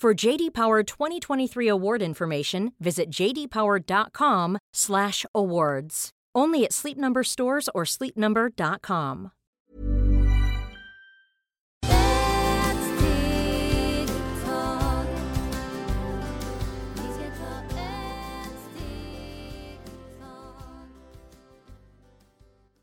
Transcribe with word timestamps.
For 0.00 0.14
JD 0.14 0.54
Power 0.54 0.82
2023 0.82 1.68
award 1.68 2.00
information, 2.00 2.72
visit 2.78 3.10
jdpower.com/awards. 3.10 6.10
Only 6.34 6.64
at 6.64 6.72
Sleep 6.72 6.96
Number 6.96 7.22
stores 7.22 7.68
or 7.74 7.84
sleepnumber.com. 7.84 9.30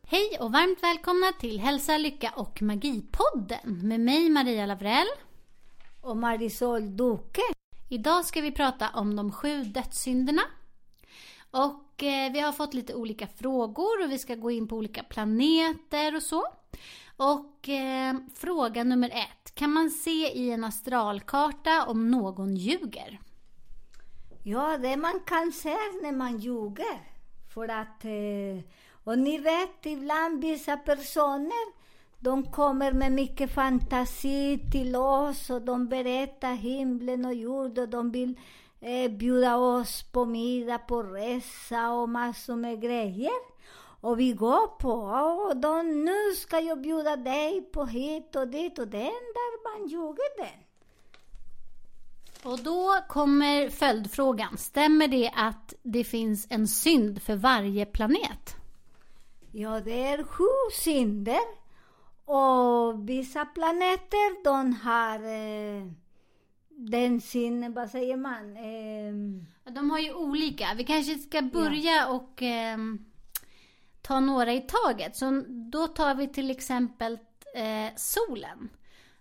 Hej 0.08 0.38
och 0.40 0.52
varmt 0.52 0.84
välkomna 0.84 1.31
till 1.40 1.59
Hälsa, 1.59 1.97
Lycka 1.97 2.34
och 2.36 2.62
Magipodden 2.62 3.88
med 3.88 4.00
mig 4.00 4.30
Maria 4.30 4.66
Lavrell 4.66 5.08
och 6.07 6.18
Marisol 6.18 6.97
Duque. 6.97 7.41
Idag 7.90 8.25
ska 8.25 8.41
vi 8.41 8.51
prata 8.51 8.90
om 8.94 9.16
de 9.16 9.31
sju 9.31 9.63
dödssynderna. 9.63 10.41
Och 11.51 12.03
eh, 12.03 12.31
vi 12.31 12.40
har 12.40 12.51
fått 12.51 12.73
lite 12.73 12.94
olika 12.94 13.28
frågor 13.28 14.03
och 14.03 14.12
vi 14.12 14.19
ska 14.19 14.35
gå 14.35 14.51
in 14.51 14.67
på 14.67 14.75
olika 14.75 15.03
planeter 15.03 16.16
och 16.16 16.23
så. 16.23 16.44
Och 17.17 17.69
eh, 17.69 18.16
fråga 18.35 18.84
nummer 18.84 19.09
ett. 19.09 19.56
Kan 19.56 19.73
man 19.73 19.90
se 19.90 20.31
i 20.38 20.51
en 20.51 20.63
astralkarta 20.63 21.85
om 21.85 22.12
någon 22.12 22.56
ljuger? 22.56 23.19
Ja, 24.44 24.78
det 24.78 24.97
man 24.97 25.19
kan 25.25 25.51
se 25.51 25.75
när 26.01 26.12
man 26.12 26.38
ljuger. 26.38 27.01
För 27.53 27.67
att, 27.67 28.06
eh, 28.06 28.69
och 29.03 29.19
ni 29.19 29.38
vet, 29.38 29.85
ibland 29.85 30.41
vissa 30.41 30.78
personer, 30.78 31.77
de 32.19 32.51
kommer 32.51 32.91
med 32.91 33.11
mycket 33.11 33.51
fantasi 33.51 34.59
till 34.72 34.95
oss 34.95 35.50
och 35.50 35.61
de 35.61 35.88
berättar 35.88 36.53
himlen 36.53 37.25
och 37.25 37.33
jorden 37.33 37.83
och 37.83 37.89
de 37.89 38.11
vill 38.11 38.39
eh, 38.79 39.11
bjuda 39.11 39.57
oss 39.57 40.03
på 40.03 40.25
middag, 40.25 40.78
på 40.78 41.03
resa 41.03 41.91
och 41.91 42.09
massor 42.09 42.55
med 42.55 42.81
grejer. 42.81 43.57
Och 44.01 44.19
vi 44.19 44.31
går 44.31 44.67
på, 44.67 44.94
och 45.47 45.57
de, 45.57 46.05
nu 46.05 46.35
ska 46.35 46.59
jag 46.59 46.81
bjuda 46.81 47.16
dig 47.16 47.61
på 47.61 47.85
hit 47.85 48.35
och 48.35 48.47
dit 48.47 48.79
och 48.79 48.88
det 48.88 48.97
enda 48.97 49.41
man 49.63 49.88
ljuger 49.88 50.38
den. 50.38 50.63
Och 52.51 52.59
då 52.59 52.99
kommer 53.07 53.69
följdfrågan. 53.69 54.57
Stämmer 54.57 55.07
det 55.07 55.31
att 55.35 55.73
det 55.84 56.03
finns 56.03 56.47
en 56.49 56.67
synd 56.67 57.22
för 57.22 57.35
varje 57.35 57.85
planet? 57.85 58.55
Ja, 59.51 59.79
det 59.79 60.03
är 60.07 60.23
sju 60.23 60.44
synder. 60.73 61.66
Och 62.28 63.10
vissa 63.10 63.46
planeter, 63.46 64.44
de 64.44 64.74
har 64.74 65.20
eh, 65.20 65.88
den 66.70 67.22
sin, 67.22 67.74
vad 67.74 67.90
säger 67.90 68.18
man? 68.18 68.58
Eh, 68.58 69.44
Ja, 69.66 69.72
De 69.72 69.90
har 69.92 70.00
ju 70.00 70.14
olika. 70.14 70.68
Vi 70.78 70.84
kanske 70.84 71.18
ska 71.18 71.42
börja 71.42 72.08
och 72.08 72.42
ehm, 72.42 73.06
ta 74.02 74.20
några 74.20 74.54
i 74.54 74.62
taget. 74.62 75.16
Så 75.16 75.44
då 75.48 75.88
tar 75.88 76.16
vi 76.16 76.28
till 76.28 76.52
exempel 76.52 77.20
eh, 77.56 77.96
solen. 77.96 78.70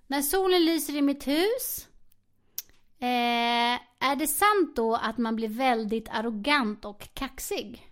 När 0.06 0.22
solen 0.22 0.64
lyser 0.64 0.96
i 0.96 1.02
mitt 1.02 1.26
hus, 1.26 1.88
eh, 2.98 4.06
är 4.08 4.16
det 4.16 4.26
sant 4.26 4.76
då 4.76 4.94
att 4.94 5.18
man 5.18 5.36
blir 5.36 5.48
väldigt 5.48 6.08
arrogant 6.10 6.84
och 6.84 7.08
kaxig? 7.14 7.90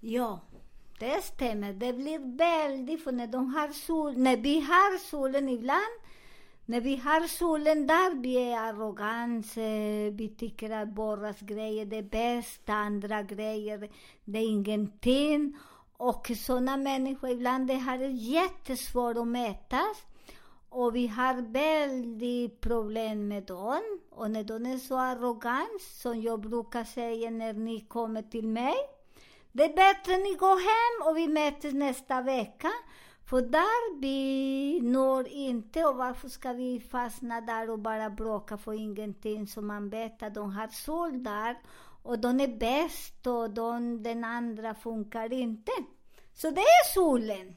ja, 0.00 0.40
det 0.98 1.24
stämmer. 1.24 1.72
Det 1.72 1.92
blir 1.92 2.36
väldigt, 2.36 3.04
för 3.04 3.12
när 3.12 3.26
de 3.26 3.54
har 3.54 3.68
sol, 3.68 4.16
när 4.16 4.36
vi 4.36 4.60
har 4.60 4.98
solen 4.98 5.48
ibland, 5.48 5.92
när 6.66 6.80
vi 6.80 6.96
har 6.96 7.26
solen 7.26 7.86
där, 7.86 8.22
vi 8.22 8.36
är 8.36 8.58
arrogans, 8.58 9.56
vi 10.12 10.34
tycker 10.38 10.70
att 10.70 10.98
våra 10.98 11.34
grejer 11.40 11.94
är 11.94 12.02
bäst, 12.02 12.68
andra 12.68 13.22
grejer, 13.22 13.90
det 14.24 14.38
är 14.38 14.48
ingenting. 14.48 15.56
Och 15.96 16.30
sådana 16.36 16.76
människor 16.76 17.30
ibland, 17.30 17.66
det 17.66 17.74
har 17.74 17.98
jättesvårt 17.98 19.16
att 19.16 19.26
mätas. 19.26 19.96
Och 20.68 20.96
vi 20.96 21.06
har 21.06 21.52
väldigt 21.52 22.60
problem 22.60 23.28
med 23.28 23.42
dem. 23.42 24.00
Och 24.10 24.30
när 24.30 24.44
de 24.44 24.66
är 24.66 24.78
så 24.78 24.96
arrogant, 24.98 25.82
som 25.82 26.20
jag 26.20 26.40
brukar 26.40 26.84
säga 26.84 27.30
när 27.30 27.52
ni 27.52 27.80
kommer 27.80 28.22
till 28.22 28.48
mig, 28.48 28.74
det 29.52 29.64
är 29.64 29.76
bättre 29.76 30.16
ni 30.16 30.34
går 30.34 30.58
hem 30.58 31.08
och 31.08 31.16
vi 31.16 31.28
möts 31.28 31.74
nästa 31.74 32.22
vecka. 32.22 32.70
För 33.24 33.42
där 33.42 34.00
vi 34.00 34.80
når 34.82 35.28
inte 35.28 35.84
och 35.84 35.96
varför 35.96 36.28
ska 36.28 36.52
vi 36.52 36.80
fastna 36.80 37.40
där 37.40 37.70
och 37.70 37.78
bara 37.78 38.10
bråka 38.10 38.58
för 38.58 38.72
ingenting 38.72 39.46
som 39.46 39.66
man 39.66 39.88
vet 39.90 40.22
att 40.22 40.34
de 40.34 40.52
har 40.52 40.68
sol 40.68 41.22
där 41.22 41.56
och 42.02 42.18
de 42.18 42.40
är 42.40 42.58
bäst 42.58 43.26
och 43.26 43.50
de, 43.50 44.02
den 44.02 44.24
andra 44.24 44.74
funkar 44.74 45.32
inte. 45.32 45.72
Så 46.34 46.50
det 46.50 46.60
är 46.60 46.94
solen. 46.94 47.56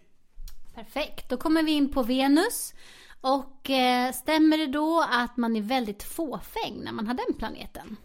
Perfekt, 0.75 1.29
då 1.29 1.37
kommer 1.37 1.63
vi 1.63 1.71
in 1.71 1.91
på 1.91 2.03
Venus. 2.03 2.73
Och 3.21 3.69
eh, 3.69 4.11
stämmer 4.11 4.57
det 4.57 4.67
då 4.67 5.05
att 5.11 5.37
man 5.37 5.55
är 5.55 5.61
väldigt 5.61 6.03
fåfäng 6.03 6.81
när 6.83 6.91
man 6.91 7.07
har 7.07 7.13
den 7.13 7.37
planeten? 7.37 7.97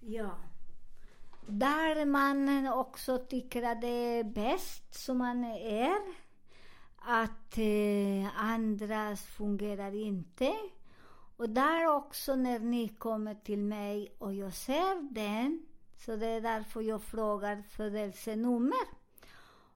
Ja. 0.00 0.30
Där 1.50 2.06
man 2.06 2.68
också 2.68 3.18
tycker 3.18 3.62
att 3.62 3.80
det 3.80 4.18
är 4.18 4.24
bäst 4.24 4.94
som 4.94 5.18
man 5.18 5.44
är. 5.44 6.00
Att 6.96 7.58
eh, 7.58 8.44
andras 8.44 9.22
fungerar 9.22 9.94
inte. 9.94 10.52
Och 11.36 11.50
där 11.50 11.96
också 11.96 12.36
när 12.36 12.58
ni 12.58 12.88
kommer 12.88 13.34
till 13.34 13.58
mig 13.58 14.14
och 14.18 14.34
jag 14.34 14.52
ser 14.52 15.14
den, 15.14 15.66
så 15.98 16.16
det 16.16 16.26
är 16.26 16.40
därför 16.40 16.80
jag 16.80 17.02
frågar 17.02 17.62
födelsenummer. 17.62 19.00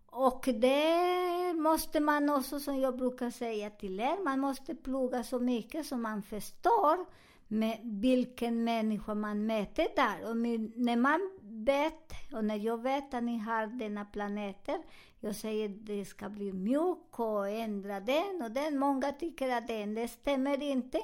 Och 0.06 0.48
det 0.54 1.54
måste 1.54 2.00
man 2.00 2.30
också, 2.30 2.60
som 2.60 2.80
jag 2.80 2.96
brukar 2.96 3.30
säga 3.30 3.70
till 3.70 4.00
er, 4.00 4.24
man 4.24 4.40
måste 4.40 4.74
plugga 4.74 5.24
så 5.24 5.38
mycket 5.38 5.86
som 5.86 6.02
man 6.02 6.22
förstår 6.22 7.06
med 7.48 7.78
vilken 7.82 8.64
människa 8.64 9.14
man 9.14 9.46
mäter 9.46 9.86
där. 9.96 10.30
Och 10.30 10.36
när 10.36 10.96
man 10.96 11.30
vet, 11.42 12.12
och 12.32 12.44
när 12.44 12.56
jag 12.56 12.82
vet 12.82 13.14
att 13.14 13.24
ni 13.24 13.38
har 13.38 13.66
denna 13.66 14.04
planeter, 14.04 14.78
jag 15.20 15.36
säger 15.36 15.68
att 15.68 15.86
det 15.86 16.04
ska 16.04 16.28
bli 16.28 16.52
mjuk 16.52 17.18
och 17.18 17.48
ändra 17.48 18.00
den 18.00 18.42
och 18.42 18.50
den. 18.50 18.78
Många 18.78 19.12
tycker 19.12 19.50
att 19.50 19.68
den, 19.68 19.94
det 19.94 20.08
stämmer 20.08 20.62
inte, 20.62 21.00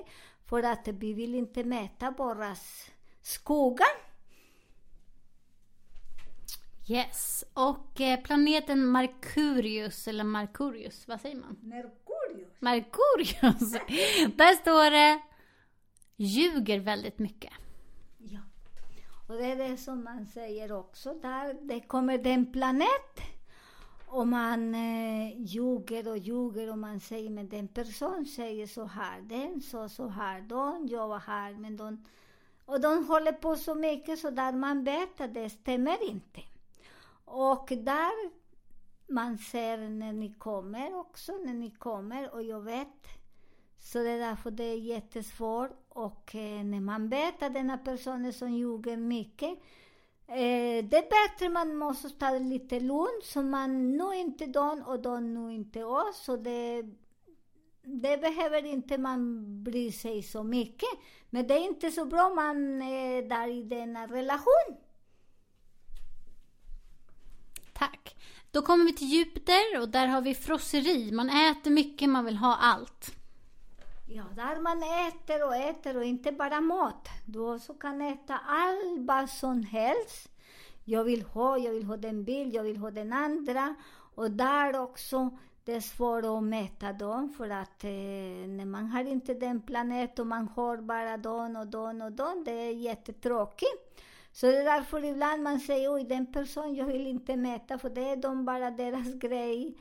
för 0.47 0.63
att 0.63 0.89
vi 0.89 1.13
vill 1.13 1.35
inte 1.35 1.65
mäta 1.65 2.11
våra 2.11 2.57
skogar. 3.23 4.11
Yes, 6.89 7.45
och 7.53 8.01
eh, 8.01 8.21
planeten 8.21 8.93
Merkurius, 8.93 10.09
eller 10.09 10.25
Merkurius, 10.25 11.09
vad 11.09 11.21
säger 11.21 11.37
man? 11.37 11.57
Merkurius. 11.63 12.61
Merkurius! 12.61 13.73
Där 14.37 14.55
står 14.55 14.91
det 14.91 15.21
ljuger 16.21 16.79
väldigt 16.79 17.19
mycket. 17.19 17.53
Ja, 18.19 18.41
och 19.29 19.35
det 19.35 19.45
är 19.45 19.57
det 19.57 19.77
som 19.77 20.05
man 20.05 20.27
säger 20.27 20.73
också 20.73 21.15
där. 21.15 21.57
Det 21.63 21.81
kommer 21.81 22.19
den 22.19 22.53
planet 22.53 23.21
och 24.07 24.29
man 24.29 24.75
eh, 24.75 25.41
ljuger 25.41 26.09
och 26.09 26.19
ljuger 26.19 26.71
och 26.71 26.79
man 26.79 27.01
säger 27.01 27.31
men 27.31 27.49
den 27.49 27.69
person 27.69 28.27
säger 28.27 28.67
så 28.67 28.85
här, 28.85 29.21
den 29.21 29.61
sa 29.61 29.89
så 29.89 30.09
här, 30.09 30.41
de 30.41 30.87
jobbar 30.87 31.19
här, 31.19 31.55
men 31.55 31.77
de... 31.77 32.05
Och 32.65 32.81
de 32.81 33.07
håller 33.07 33.33
på 33.33 33.57
så 33.57 33.75
mycket 33.75 34.19
så 34.19 34.31
där 34.31 34.53
man 34.53 34.85
vet 34.85 35.21
att 35.21 35.35
det 35.35 35.51
stämmer 35.51 36.11
inte. 36.11 36.41
Och 37.25 37.69
där 37.69 38.31
man 39.13 39.39
ser 39.39 39.79
när 39.79 40.13
ni 40.13 40.35
kommer 40.35 40.99
också, 40.99 41.33
när 41.33 41.55
ni 41.55 41.71
kommer 41.71 42.35
och 42.35 42.43
jag 42.43 42.61
vet. 42.61 43.20
Så 43.81 43.99
det 43.99 44.11
är 44.11 44.19
därför 44.19 44.51
det 44.51 44.65
är 44.65 44.77
jättesvårt 44.77 45.71
och 45.89 46.35
eh, 46.35 46.65
när 46.65 46.81
man 46.81 47.09
vet 47.09 47.43
att 47.43 47.55
denna 47.55 47.79
person 47.79 48.33
som 48.33 48.53
ljuger 48.53 48.97
mycket 48.97 49.51
eh, 50.29 50.85
det 50.85 50.97
är 50.97 51.29
bättre 51.29 51.49
man 51.49 51.77
måste 51.77 52.11
ta 52.11 52.31
det 52.31 52.39
lite 52.39 52.81
lugnt 52.81 53.25
så 53.25 53.43
man 53.43 53.97
når 53.97 54.15
inte 54.15 54.47
dem 54.47 54.83
och 54.87 55.03
de 55.03 55.35
når 55.35 55.51
inte 55.51 55.85
oss. 55.85 56.25
Så 56.25 56.37
det, 56.37 56.83
det 57.83 58.21
behöver 58.21 58.65
inte 58.65 58.99
man 58.99 59.45
bry 59.65 59.93
sig 59.93 60.23
så 60.23 60.43
mycket. 60.43 60.89
Men 61.31 61.47
det 61.47 61.55
är 61.55 61.65
inte 61.65 61.91
så 61.91 62.05
bra 62.05 62.35
man 62.35 62.83
är 62.83 63.23
där 63.23 63.49
i 63.49 63.63
denna 63.63 64.07
relation. 64.07 64.77
Tack. 67.73 68.17
Då 68.51 68.63
kommer 68.63 68.85
vi 68.85 68.93
till 68.93 69.09
Jupiter 69.09 69.81
och 69.81 69.89
där 69.89 70.07
har 70.07 70.21
vi 70.21 70.35
frosseri. 70.35 71.13
Man 71.13 71.31
äter 71.31 71.71
mycket, 71.71 72.09
man 72.09 72.25
vill 72.25 72.37
ha 72.37 72.57
allt. 72.57 73.20
Ja, 74.13 74.25
där 74.37 74.61
man 74.61 74.83
äter 74.83 75.47
och 75.47 75.57
äter 75.57 75.97
och 75.97 76.05
inte 76.05 76.33
bara 76.33 76.61
mat. 76.61 77.09
Du 77.27 77.39
också 77.39 77.75
kan 77.75 78.01
äta 78.03 78.39
allt 78.47 78.99
vad 78.99 79.31
som 79.31 79.63
helst. 79.63 80.29
Jag 80.85 81.05
vill 81.05 81.23
ha, 81.23 81.59
jag 81.59 81.73
vill 81.73 81.85
ha 81.85 81.97
den 81.97 82.25
bild, 82.25 82.55
jag 82.55 82.63
vill 82.63 82.77
ha 82.77 82.91
den 82.91 83.13
andra. 83.13 83.75
Och 84.15 84.31
där 84.31 84.81
också, 84.81 85.31
det 85.65 85.73
är 85.73 85.81
svårt 85.81 86.25
att 86.25 86.45
mäta 86.45 86.93
dem 86.93 87.29
för 87.29 87.51
att 87.51 87.85
eh, 87.85 87.91
när 88.49 88.65
man 88.65 88.87
har 88.87 89.05
inte 89.05 89.35
den 89.35 89.61
planeten 89.61 90.23
och 90.23 90.27
man 90.27 90.49
har 90.49 90.77
bara 90.77 91.17
den 91.17 91.57
och 91.57 91.67
den 91.67 92.03
och 92.03 92.13
den, 92.13 92.45
det 92.45 92.53
är 92.53 92.73
jättetråkigt. 92.73 94.03
Så 94.33 94.47
det 94.47 94.59
är 94.59 94.65
därför 94.65 95.05
ibland 95.05 95.43
man 95.43 95.61
säger 95.61 95.95
oj, 95.95 96.05
den 96.05 96.33
personen 96.33 96.75
jag 96.75 96.87
vill 96.87 97.07
inte 97.07 97.37
mäta, 97.37 97.79
för 97.79 97.91
det 97.91 98.09
är 98.09 98.17
de 98.17 98.45
bara 98.45 98.71
deras 98.71 99.15
grej. 99.15 99.77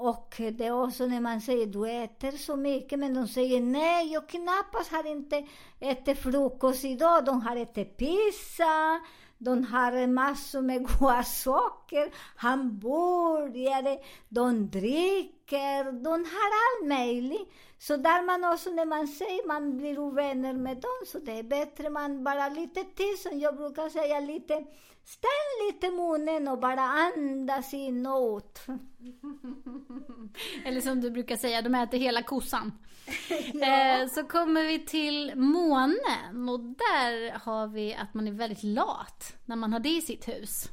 Och 0.00 0.34
det 0.38 0.66
är 0.66 0.82
också 0.82 1.06
när 1.06 1.20
man 1.20 1.40
säger 1.40 1.66
du 1.66 1.90
äter 1.90 2.30
så 2.30 2.56
mycket, 2.56 2.98
men 2.98 3.14
de 3.14 3.28
säger 3.28 3.60
nej, 3.60 4.12
jag 4.12 4.28
knappast 4.28 4.92
har 4.92 5.06
inte 5.06 5.46
ätit 5.80 6.18
frukost 6.18 6.84
idag. 6.84 7.24
De 7.24 7.42
har 7.42 7.56
ätit 7.56 7.96
pizza, 7.96 9.00
de 9.38 9.64
har 9.64 10.06
massor 10.06 10.62
med 10.62 10.86
goda 10.98 11.22
saker, 11.22 12.10
hamburgare, 12.36 13.98
de 14.28 14.70
dricker, 14.70 15.92
de 15.92 16.10
har 16.10 16.50
allt 16.60 16.88
möjligt. 16.88 17.52
Så 17.78 17.96
där 17.96 18.26
man 18.26 18.52
också, 18.52 18.70
när 18.70 18.86
man 18.86 19.08
säger 19.08 19.48
man 19.48 19.76
blir 19.76 19.98
ovänner 19.98 20.52
med 20.52 20.76
dem, 20.76 21.06
så 21.06 21.18
det 21.18 21.38
är 21.38 21.42
bättre 21.42 21.90
man 21.90 22.24
bara 22.24 22.48
lite 22.48 22.84
till, 22.84 23.18
som 23.18 23.38
jag 23.38 23.56
brukar 23.56 23.88
säga, 23.88 24.20
lite 24.20 24.64
stäng 25.08 25.66
lite 25.66 25.90
munnen 25.90 26.48
och 26.48 26.58
bara 26.58 26.82
andas 26.82 27.74
in 27.74 28.06
och 28.06 28.36
ut. 28.38 28.60
Eller 30.64 30.80
som 30.80 31.00
du 31.00 31.10
brukar 31.10 31.36
säga, 31.36 31.62
de 31.62 31.74
äter 31.74 31.98
hela 31.98 32.22
kossan. 32.22 32.72
ja. 33.52 34.00
eh, 34.00 34.08
så 34.08 34.24
kommer 34.24 34.62
vi 34.62 34.78
till 34.78 35.32
månen 35.36 36.48
och 36.48 36.60
där 36.60 37.38
har 37.38 37.66
vi 37.66 37.94
att 37.94 38.14
man 38.14 38.28
är 38.28 38.32
väldigt 38.32 38.62
lat 38.62 39.36
när 39.44 39.56
man 39.56 39.72
har 39.72 39.80
det 39.80 39.96
i 39.96 40.00
sitt 40.00 40.28
hus. 40.28 40.68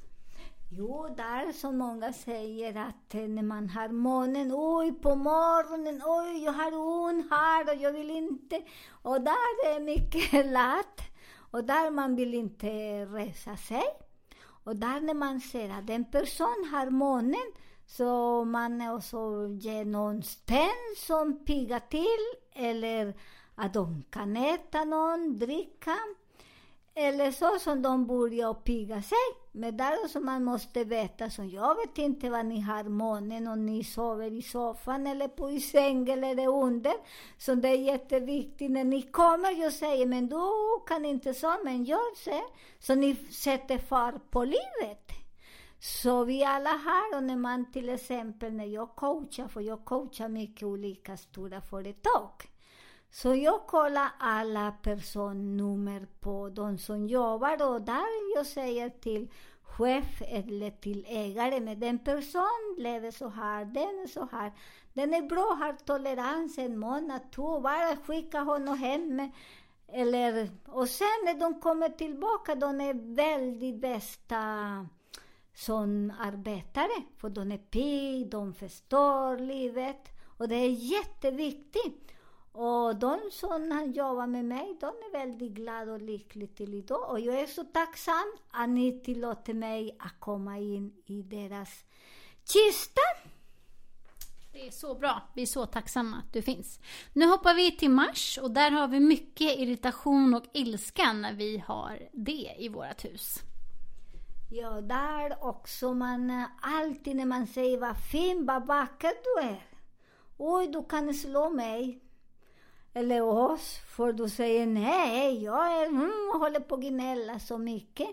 Jo, 0.70 1.08
där 1.18 1.52
som 1.52 1.78
många 1.78 2.14
säger 2.14 2.78
att 2.78 3.16
eh, 3.16 3.22
när 3.22 3.44
man 3.44 3.70
har 3.70 3.90
månen, 3.90 4.52
oj 4.54 4.92
på 4.92 5.16
morgonen, 5.16 6.02
oj 6.06 6.44
jag 6.44 6.52
har 6.52 6.74
ont 6.76 7.30
här 7.30 7.70
och 7.70 7.82
jag 7.82 7.92
vill 7.92 8.10
inte. 8.10 8.62
Och 9.02 9.22
där 9.22 9.76
är 9.76 9.80
mycket 9.80 10.46
lat. 10.52 11.02
Och 11.52 11.64
där 11.64 11.92
man 11.92 12.16
vill 12.16 12.34
inte 12.34 12.68
resa 13.06 13.58
sig. 13.58 13.84
Och 14.64 14.76
där 14.76 15.02
när 15.02 15.14
man 15.14 15.42
ser 15.42 15.70
att 15.70 15.90
en 15.90 16.06
person 16.12 16.70
har 16.72 16.90
månen, 16.90 17.52
så 17.86 18.44
man 18.46 18.90
också 18.90 19.48
ger 19.48 19.86
någon 19.86 20.24
sten 20.24 20.96
som 20.98 21.46
piggar 21.46 21.80
till, 21.80 22.42
eller 22.54 23.14
att 23.56 23.74
de 23.74 24.04
kan 24.10 24.38
äta 24.38 24.84
någon, 24.84 25.40
dricka. 25.40 25.98
Eller 26.98 27.32
så 27.32 27.60
som 27.60 27.82
de 27.82 28.08
börjar 28.08 28.54
pigga 28.54 29.02
sig. 29.02 29.18
Men 29.52 29.78
där 29.78 30.08
som 30.08 30.26
man 30.26 30.44
måste 30.44 30.84
veta, 30.84 31.30
så 31.30 31.44
jag 31.44 31.76
vet 31.76 31.98
inte 31.98 32.30
vad 32.30 32.46
ni 32.46 32.62
har 32.62 32.84
månen 32.84 33.48
och 33.48 33.58
ni 33.58 33.84
sover 33.84 34.34
i 34.34 34.42
soffan 34.42 35.08
eller 35.08 35.28
på 35.28 35.52
i 35.52 35.60
sängen 35.60 36.24
eller 36.24 36.48
under. 36.48 36.94
Så 37.38 37.56
det 37.56 37.70
är 37.70 37.78
jätteviktigt 37.78 38.72
när 38.72 38.84
ni 38.84 39.02
kommer. 39.02 39.62
Jag 39.62 39.74
säger, 39.74 40.06
men 40.06 40.28
du 40.30 40.40
kan 40.88 41.06
inte 41.06 41.34
så, 41.34 41.56
men 41.64 41.84
gör 41.84 42.16
så. 42.16 42.42
Så 42.80 42.96
ni 42.96 43.16
sätter 43.16 43.78
fart 43.78 44.32
på 44.32 44.44
livet. 44.44 45.12
Så 45.80 46.24
vi 46.24 46.44
alla 46.44 46.70
har, 46.70 47.18
och 47.18 47.24
när 47.24 47.38
man 47.38 47.72
till 47.72 47.90
exempel 47.90 48.54
när 48.54 48.66
jag 48.66 48.96
coachar, 48.96 49.48
för 49.48 49.62
jag 49.62 49.86
coachar 49.86 50.28
mycket 50.28 50.64
olika 50.64 51.18
stora 51.18 51.62
företag. 51.62 52.32
Så 53.16 53.36
jag 53.36 53.68
kollar 53.68 54.10
alla 54.20 54.72
personnummer 54.72 56.08
på 56.20 56.50
de 56.50 56.78
som 56.78 57.08
jobbar 57.08 57.70
och 57.70 57.82
där 57.82 58.36
jag 58.36 58.46
säger 58.46 58.90
till 58.90 59.32
chef 59.62 60.22
eller 60.22 60.72
till 60.72 61.06
ägare, 61.08 61.60
men 61.60 61.80
den 61.80 62.00
person 62.00 62.76
lever 62.78 63.12
så 63.12 63.28
här, 63.28 63.66
den 63.66 63.84
är 64.04 64.08
så 64.08 64.28
här. 64.32 64.52
Den 64.94 65.14
är 65.14 65.22
bra, 65.22 65.58
har 65.60 65.74
tolerans 65.86 66.58
en 66.58 66.80
månad, 66.80 67.22
två, 67.32 67.60
bara 67.60 67.98
skicka 67.98 68.40
honom 68.40 68.78
hem. 68.78 69.32
Eller, 69.88 70.50
och 70.66 70.90
sen 70.90 71.18
när 71.26 71.40
de 71.40 71.62
kommer 71.62 71.90
tillbaka, 71.90 72.56
de 72.56 72.82
är 72.82 73.16
väldigt 73.16 73.82
bästa 73.82 74.38
som 75.54 76.14
arbetare, 76.20 77.04
för 77.18 77.30
de 77.30 77.52
är 77.52 77.58
pigga, 77.58 78.30
de 78.30 78.54
förstår 78.54 79.38
livet. 79.38 80.10
Och 80.38 80.48
det 80.48 80.56
är 80.56 80.70
jätteviktigt. 80.70 82.15
Och 82.58 82.96
de 82.96 83.20
som 83.32 83.92
jobbar 83.96 84.28
med 84.28 84.46
mig, 84.46 84.78
de 84.80 84.88
är 84.88 85.12
väldigt 85.12 85.52
glada 85.52 85.92
och 85.92 86.02
lyckliga 86.02 86.48
till 86.48 86.74
idag. 86.74 87.10
Och 87.12 87.20
jag 87.20 87.40
är 87.40 87.48
så 87.48 87.64
tacksam 87.64 88.24
att 88.52 88.70
ni 88.70 89.04
tillåter 89.04 89.54
mig 89.54 89.98
att 90.00 90.20
komma 90.20 90.58
in 90.58 90.94
i 91.06 91.22
deras 91.22 91.84
kista. 92.44 93.02
Det 94.54 94.68
är 94.68 94.72
så 94.72 94.96
bra. 94.96 95.22
Vi 95.34 95.42
är 95.42 95.46
så 95.46 95.66
tacksamma 95.66 96.18
att 96.18 96.34
du 96.34 96.42
finns. 96.42 96.80
Nu 97.14 97.26
hoppar 97.26 97.54
vi 97.54 97.72
till 97.72 97.90
Mars 97.90 98.40
och 98.42 98.52
där 98.52 98.72
har 98.72 98.88
vi 98.88 99.00
mycket 99.00 99.60
irritation 99.60 100.34
och 100.34 100.46
ilska 100.54 101.14
när 101.14 101.34
vi 101.34 101.64
har 101.68 102.00
det 102.12 102.56
i 102.58 102.70
vårt 102.70 103.06
hus. 103.06 103.40
Ja, 104.52 104.82
där 104.82 105.44
också 105.46 105.94
man 105.94 106.46
alltid 106.62 107.16
när 107.16 107.26
man 107.26 107.48
säger 107.48 107.78
vad 107.78 107.98
fin, 108.12 108.46
vad 108.46 108.68
vacker 108.68 109.12
du 109.24 109.48
är. 109.48 109.66
Oj, 110.38 110.68
du 110.68 110.84
kan 110.84 111.14
slå 111.14 111.50
mig 111.50 112.02
eller 112.96 113.22
oss, 113.22 113.80
för 113.88 114.14
du 114.14 114.30
säger 114.30 114.66
nej, 114.66 115.44
jag 115.44 115.82
är, 115.82 115.86
mm, 115.86 116.12
håller 116.40 116.60
på 116.60 116.76
att 116.76 116.82
gnälla 116.82 117.40
så 117.40 117.58
mycket. 117.58 118.08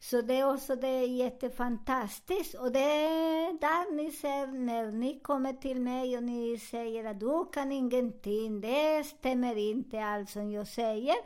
Så 0.00 0.20
det 0.20 0.34
är 0.34 0.54
också 0.54 0.76
det 0.76 0.88
är 0.88 1.06
jättefantastiskt. 1.06 2.54
Och 2.54 2.72
det 2.72 2.78
är 2.78 3.60
där 3.60 3.94
ni 3.94 4.10
ser, 4.10 4.46
när 4.46 4.92
ni 4.92 5.20
kommer 5.20 5.52
till 5.52 5.80
mig 5.80 6.16
och 6.16 6.22
ni 6.22 6.58
säger 6.58 7.04
att 7.04 7.20
du 7.20 7.44
kan 7.52 7.72
ingenting, 7.72 8.60
det 8.60 9.04
stämmer 9.06 9.56
inte 9.58 10.04
allt 10.04 10.30
som 10.30 10.50
jag 10.50 10.68
säger. 10.68 11.16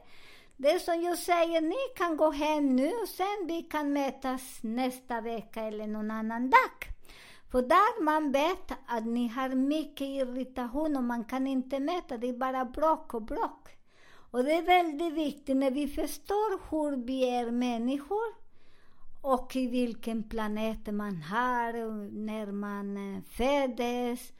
Det 0.57 0.71
är 0.71 0.79
som 0.79 1.03
jag 1.03 1.19
säger, 1.19 1.61
ni 1.61 1.97
kan 1.97 2.17
gå 2.17 2.31
hem 2.31 2.77
nu 2.77 2.89
och 2.89 3.09
sen 3.09 3.47
vi 3.47 3.63
kan 3.63 3.93
mötas 3.93 4.59
nästa 4.63 5.21
vecka 5.21 5.63
eller 5.63 5.87
någon 5.87 6.11
annan 6.11 6.51
dag. 6.51 6.96
För 7.51 7.63
där 7.63 8.03
man 8.03 8.33
vet 8.33 8.73
att 8.87 9.07
ni 9.07 9.29
har 9.29 9.49
mycket 9.49 10.07
irritation 10.07 10.97
och 10.97 11.05
man 11.05 11.25
kan 11.25 11.47
inte 11.47 11.81
mäta, 11.81 12.17
det 12.17 12.29
är 12.29 12.33
bara 12.33 12.65
bråk 12.65 13.15
och 13.15 13.23
bråk. 13.23 13.69
Och 14.31 14.45
det 14.45 14.53
är 14.53 14.63
väldigt 14.63 15.13
viktigt 15.13 15.57
när 15.57 15.71
vi 15.71 15.89
förstår 15.89 16.71
hur 16.71 17.05
vi 17.05 17.29
är 17.29 17.51
människor 17.51 18.47
och 19.23 19.57
i 19.57 19.67
vilken 19.67 20.23
planet 20.23 20.95
man 20.95 21.23
har, 21.23 21.73
när 22.13 22.53
man 22.53 22.97
eh, 22.97 23.23
föddes. 23.23 24.33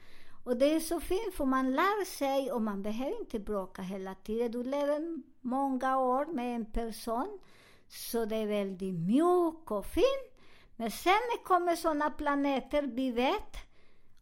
Och 0.43 0.57
det 0.57 0.75
är 0.75 0.79
så 0.79 0.99
fint 0.99 1.33
för 1.33 1.45
man 1.45 1.71
lär 1.71 2.05
sig 2.05 2.51
och 2.51 2.61
man 2.61 2.83
behöver 2.83 3.19
inte 3.19 3.39
bråka 3.39 3.81
hela 3.81 4.15
tiden. 4.15 4.51
Du 4.51 4.63
lever 4.63 5.21
många 5.41 5.97
år 5.99 6.25
med 6.25 6.55
en 6.55 6.65
person, 6.65 7.39
så 7.87 8.25
det 8.25 8.35
är 8.35 8.47
väldigt 8.47 8.93
mjukt 8.93 9.71
och 9.71 9.85
fint. 9.85 10.36
Men 10.79 10.91
sen 10.91 11.13
kommer 11.43 11.75
sådana 11.75 12.09
planeter, 12.09 12.81
vi 12.81 13.11
vet, 13.11 13.55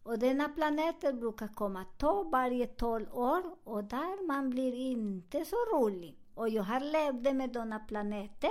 och 0.02 0.18
denna 0.18 0.48
planeter 0.48 1.12
brukar 1.12 1.48
komma 1.48 1.84
två 1.98 2.24
varje 2.24 2.66
tolv 2.66 3.06
år 3.12 3.42
och 3.64 3.84
där 3.84 4.26
man 4.26 4.50
blir 4.50 4.74
inte 4.74 5.44
så 5.44 5.56
rolig. 5.56 6.18
Och 6.34 6.48
jag 6.48 6.62
har 6.62 6.80
levt 6.80 7.36
med 7.36 7.52
sådana 7.52 7.78
planeter, 7.78 8.50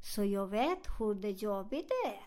så 0.00 0.24
jag 0.24 0.46
vet 0.46 0.86
hur 0.98 1.14
det 1.14 1.30
jobbigt 1.30 1.88
det 1.88 2.08
är. 2.08 2.22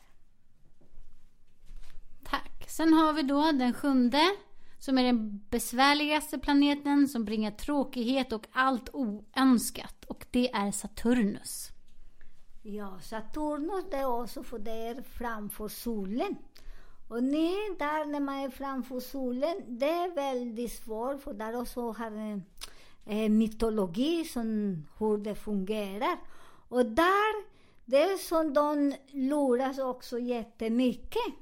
Tack. 2.23 2.69
Sen 2.69 2.93
har 2.93 3.13
vi 3.13 3.21
då 3.21 3.51
den 3.51 3.73
sjunde, 3.73 4.21
som 4.79 4.97
är 4.97 5.03
den 5.03 5.45
besvärligaste 5.49 6.39
planeten 6.39 7.07
som 7.07 7.25
bringar 7.25 7.51
tråkighet 7.51 8.33
och 8.33 8.47
allt 8.51 8.89
oönskat. 8.93 10.05
Och 10.05 10.25
det 10.31 10.51
är 10.51 10.71
Saturnus. 10.71 11.74
Ja, 12.67 12.99
Saturnus 13.01 13.85
det 13.91 13.97
är 13.97 14.21
också 14.21 14.43
för 14.43 14.59
det 14.59 14.71
är 14.71 15.01
framför 15.01 15.67
solen. 15.67 16.35
Och 17.07 17.23
ni 17.23 17.53
där 17.79 18.05
när 18.05 18.19
man 18.19 18.35
är 18.35 18.49
framför 18.49 18.99
solen, 18.99 19.61
det 19.67 19.89
är 19.89 20.15
väldigt 20.15 20.71
svårt 20.71 21.21
för 21.21 21.33
där 21.33 21.61
också 21.61 21.91
har 21.91 22.05
en 22.05 22.43
eh, 23.05 23.29
mytologi 23.29 24.25
som 24.25 24.77
hur 24.99 25.17
det 25.17 25.35
fungerar. 25.35 26.17
Och 26.69 26.85
där, 26.85 27.43
det 27.85 28.03
är 28.03 28.17
som 28.17 28.53
de 28.53 28.95
luras 29.07 29.79
också 29.79 30.19
jättemycket. 30.19 31.33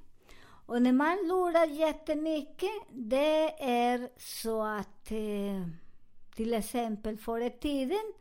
Och 0.65 0.82
när 0.82 0.94
man 0.94 1.18
lurar 1.27 1.68
jättemycket, 1.68 2.82
det 2.92 3.63
är 3.63 4.10
så 4.18 4.63
att 4.63 5.12
eh, 5.12 5.68
till 6.36 6.53
exempel 6.53 7.18
förr 7.18 7.42
i 7.42 7.50
tiden, 7.50 8.13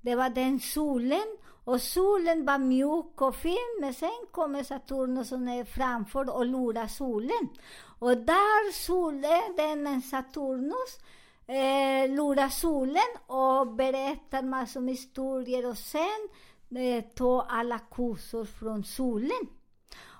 det 0.00 0.14
var 0.14 0.30
den 0.30 0.60
solen 0.60 1.36
och 1.64 1.80
solen 1.80 2.46
var 2.46 2.58
mjuk 2.58 3.20
och 3.20 3.36
fin, 3.36 3.78
men 3.80 3.94
sen 3.94 4.26
kommer 4.30 4.62
Saturnus 4.62 5.28
som 5.28 5.48
är 5.48 5.64
framför 5.64 6.36
och 6.36 6.46
lurar 6.46 6.86
solen. 6.86 7.48
Och 7.98 8.16
där 8.16 8.72
solen, 8.72 9.56
den 9.56 10.02
Saturnus, 10.02 10.98
eh, 11.46 12.14
lurar 12.14 12.48
solen 12.48 13.10
och 13.26 13.66
berättar 13.66 14.42
massor 14.42 14.80
med 14.80 14.94
historier 14.94 15.66
och 15.66 15.78
sen 15.78 16.28
eh, 16.76 17.04
tar 17.04 17.46
alla 17.48 17.78
kossor 17.78 18.44
från 18.44 18.84
solen. 18.84 19.46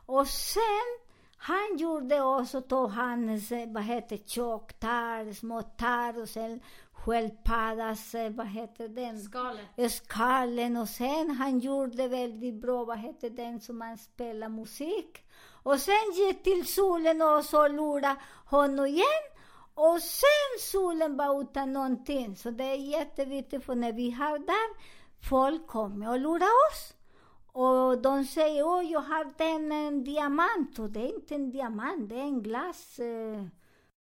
Och 0.07 0.27
sen 0.27 1.01
han 1.43 1.77
gjorde 1.77 2.23
också, 2.23 2.61
tog 2.61 2.91
hans, 2.91 3.53
vad 3.67 3.83
heter 3.83 4.17
tjocktarr, 4.17 5.33
små 5.33 5.63
tarr 5.63 6.23
och 6.23 6.29
sen 6.29 6.61
sköldpaddas, 7.05 8.15
vad 8.31 8.47
heter 8.47 8.89
den? 8.89 9.21
Skalen. 9.21 9.91
Skallen 9.91 10.77
och 10.77 10.89
sen 10.89 11.31
han 11.31 11.59
gjorde 11.59 12.09
väldigt 12.09 12.55
bra, 12.55 12.85
vad 12.85 12.99
heter 12.99 13.31
den 13.31 13.61
som 13.61 13.79
man 13.79 13.99
spelar 13.99 14.49
musik? 14.49 15.25
Och 15.63 15.81
sen 15.81 16.13
gick 16.15 16.43
till 16.43 16.67
solen 16.67 17.23
och 17.23 17.45
så 17.45 17.69
lurade 17.69 18.17
honom 18.45 18.87
igen. 18.87 19.25
Och 19.75 20.03
sen 20.03 20.71
solen 20.71 21.17
var 21.17 21.41
utan 21.41 21.73
någonting. 21.73 22.37
Så 22.37 22.51
det 22.51 22.65
är 22.65 22.77
jätteviktigt 22.77 23.65
för 23.65 23.75
när 23.75 23.93
vi 23.93 24.11
har 24.11 24.39
där, 24.39 24.69
folk 25.29 25.67
kommer 25.67 26.11
och 26.11 26.21
lurar 26.21 26.71
oss. 26.71 26.95
Och 27.53 28.03
de 28.03 28.25
säger, 28.25 28.67
åh, 28.67 28.83
jag 28.85 29.01
har 29.01 29.33
den 29.39 29.73
en 29.73 30.05
diamant. 30.05 30.79
Och 30.79 30.91
det 30.91 31.01
är 31.01 31.15
inte 31.15 31.35
en 31.35 31.51
diamant, 31.51 32.09
det 32.09 32.15
är 32.15 32.25
en 32.25 32.43
glass. 32.43 32.99
Eh, 32.99 33.07
eh 33.07 33.45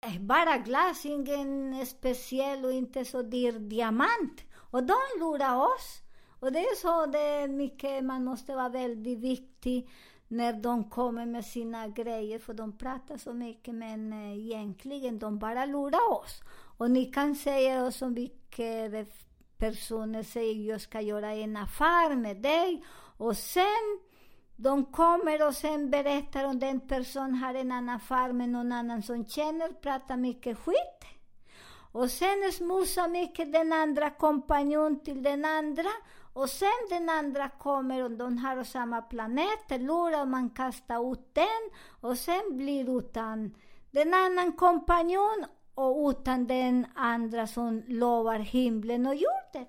Eh, 0.03 0.21
bara 0.21 0.59
glas, 0.59 1.07
ingen 1.07 1.87
speciell 1.87 2.65
och 2.65 2.73
inte 2.73 3.05
så 3.05 3.23
dyr 3.23 3.53
diamant. 3.53 4.45
Och 4.71 4.83
de 4.83 4.97
lurar 5.19 5.57
oss. 5.57 6.03
Och 6.41 6.53
det 6.53 6.59
är 6.59 6.77
så 6.77 7.07
det 7.07 7.19
är 7.19 7.49
mycket, 7.49 8.05
man 8.05 8.25
måste 8.25 8.55
vara 8.55 8.69
väldigt 8.69 9.19
viktig 9.19 9.91
när 10.29 10.53
de 10.53 10.91
kommer 10.91 11.27
med 11.27 11.45
sina 11.45 11.89
grejer, 11.89 12.39
för 12.39 12.55
de 12.55 12.79
pratar 12.79 13.17
så 13.17 13.33
mycket, 13.33 13.75
men 13.75 14.13
eh, 14.13 14.39
egentligen 14.39 15.19
de 15.19 15.39
bara 15.39 15.67
lurar 15.67 16.13
oss. 16.13 16.41
Och 16.79 16.91
ni 16.91 17.05
kan 17.05 17.35
säga 17.35 17.91
så 17.91 18.09
mycket 18.09 19.09
personer 19.57 20.23
säger, 20.23 20.71
jag 20.71 20.81
ska 20.81 21.01
göra 21.01 21.31
en 21.31 21.57
affär 21.57 22.17
med 22.17 22.37
dig 22.37 22.85
och 23.17 23.37
sen, 23.37 24.01
de 24.63 24.85
kommer 24.85 25.47
och 25.47 25.55
sen 25.55 25.91
berättar 25.91 26.45
om 26.45 26.59
den 26.59 26.81
personen 26.81 27.35
har 27.35 27.55
en 27.55 27.73
annan 27.73 27.97
affär 27.97 28.33
med 28.33 28.49
någon 28.49 28.73
annan 28.73 29.03
som 29.03 29.25
känner, 29.25 29.69
pratar 29.69 30.17
mycket 30.17 30.59
skit. 30.59 31.05
Och 31.93 32.11
sen 32.11 32.53
smusar 32.53 33.09
mycket 33.09 33.53
den 33.53 33.73
andra 33.73 34.11
kompanjon 34.11 35.01
till 35.01 35.23
den 35.23 35.45
andra. 35.45 35.89
Och 36.33 36.49
sen 36.51 36.87
den 36.91 37.09
andra 37.09 37.49
kommer 37.49 38.05
och 38.05 38.11
de 38.11 38.39
har 38.39 38.65
samma 38.65 39.03
planet, 39.03 39.71
lurar 39.71 40.27
man 40.27 40.51
kastar 40.51 41.13
ut 41.13 41.35
den. 41.35 41.71
Och 42.01 42.19
sen 42.19 42.57
blir 42.57 42.99
utan 42.99 43.55
den 43.91 44.15
annan 44.15 44.53
kompanjon 44.53 45.45
och 45.75 46.11
utan 46.11 46.47
den 46.47 46.87
andra 46.95 47.47
som 47.47 47.83
lovar 47.87 48.39
himlen 48.39 49.07
och 49.07 49.15
jorden. 49.15 49.67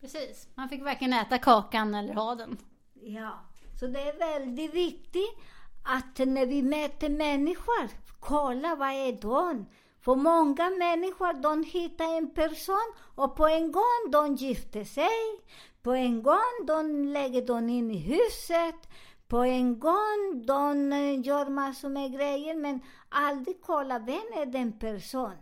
Precis, 0.00 0.48
man 0.54 0.68
fick 0.68 0.82
varken 0.82 1.12
äta 1.12 1.38
kakan 1.38 1.94
eller 1.94 2.14
ha 2.14 2.34
den. 2.34 2.58
Ja, 2.94 3.38
så 3.82 3.88
det 3.88 4.00
är 4.00 4.18
väldigt 4.18 4.74
viktigt 4.74 5.38
att 5.82 6.18
när 6.18 6.46
vi 6.46 6.62
möter 6.62 7.08
människor, 7.08 7.88
kolla 8.20 8.74
vad 8.74 8.88
är 8.88 9.12
de? 9.12 9.66
För 10.00 10.14
många 10.14 10.70
människor, 10.70 11.42
de 11.42 11.64
hittar 11.64 12.16
en 12.16 12.30
person 12.34 12.92
och 13.14 13.36
på 13.36 13.46
en 13.46 13.72
gång 13.72 14.10
de 14.12 14.34
gifter 14.34 14.84
sig. 14.84 15.40
På 15.82 15.92
en 15.92 16.22
gång 16.22 16.66
de 16.66 17.04
lägger 17.04 17.46
de 17.46 17.68
in 17.68 17.90
i 17.90 17.98
huset. 17.98 18.88
På 19.28 19.38
en 19.38 19.78
gång 19.78 20.42
de 20.46 20.92
eh, 20.92 21.26
gör 21.26 21.48
massor 21.48 21.88
med 21.88 22.12
grejer, 22.12 22.54
men 22.54 22.80
aldrig 23.08 23.60
kolla 23.62 23.98
vem 23.98 24.32
är 24.34 24.46
den 24.46 24.78
person. 24.78 25.36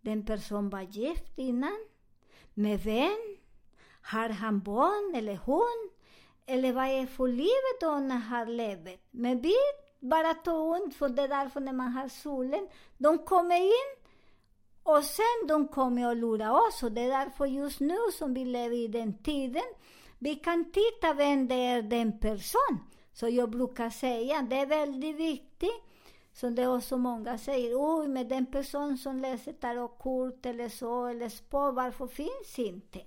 Den 0.00 0.26
person 0.26 0.70
var 0.70 0.82
gift 0.82 1.38
innan. 1.38 1.78
Med 2.54 2.80
vem? 2.80 3.36
Har 4.02 4.28
han 4.28 4.60
barn 4.60 5.14
eller 5.14 5.36
hon? 5.36 5.93
Eller 6.46 6.72
vad 6.72 6.86
är 6.86 7.06
för 7.06 7.28
livet 7.28 7.80
de 7.80 8.10
har 8.10 8.46
levt? 8.46 9.00
Men 9.10 9.40
vi 9.40 9.54
bara 10.00 10.34
tar 10.34 10.58
ont, 10.58 10.94
för 10.94 11.08
det 11.08 11.22
är 11.22 11.28
därför 11.28 11.60
när 11.60 11.72
man 11.72 11.92
har 11.92 12.08
solen, 12.08 12.68
de 12.98 13.18
kommer 13.18 13.56
in 13.56 14.04
och 14.82 15.04
sen 15.04 15.46
de 15.48 15.68
kommer 15.68 16.08
och 16.08 16.16
lurar 16.16 16.50
oss. 16.50 16.82
Och 16.82 16.92
det 16.92 17.00
är 17.00 17.08
därför 17.08 17.46
just 17.46 17.80
nu 17.80 17.96
som 18.18 18.34
vi 18.34 18.44
lever 18.44 18.76
i 18.76 18.88
den 18.88 19.22
tiden, 19.22 19.62
vi 20.18 20.34
kan 20.34 20.72
titta 20.72 21.14
vem 21.14 21.48
det 21.48 21.54
är 21.54 21.82
den 21.82 22.18
person. 22.18 22.78
Så 23.12 23.28
jag 23.28 23.50
brukar 23.50 23.90
säga, 23.90 24.42
det 24.42 24.56
är 24.56 24.66
väldigt 24.66 25.16
viktigt. 25.16 25.82
som 26.32 26.54
det 26.54 26.62
är 26.62 26.76
också 26.76 26.98
många 26.98 27.38
säger, 27.38 27.72
oj, 27.76 28.08
men 28.08 28.28
den 28.28 28.46
person 28.46 28.98
som 28.98 29.20
läser 29.20 29.52
tarotkort 29.52 30.46
eller 30.46 30.68
så, 30.68 31.06
eller 31.06 31.28
spår, 31.28 31.72
varför 31.72 32.06
finns 32.06 32.58
inte? 32.58 33.00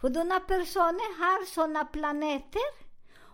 För 0.00 0.08
denna 0.08 0.40
personer 0.40 1.18
har 1.18 1.46
sådana 1.46 1.84
planeter. 1.84 2.90